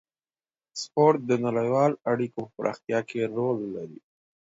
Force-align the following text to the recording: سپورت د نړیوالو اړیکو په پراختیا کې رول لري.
سپورت 0.81 1.19
د 1.27 1.31
نړیوالو 1.45 2.01
اړیکو 2.11 2.39
په 2.45 2.51
پراختیا 2.57 2.99
کې 3.09 3.31
رول 3.35 3.57
لري. 3.75 3.99